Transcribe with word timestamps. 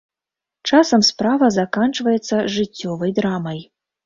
Часам 0.69 1.03
справа 1.09 1.49
заканчваецца 1.57 2.41
жыццёвай 2.55 3.15
драмай. 3.23 3.63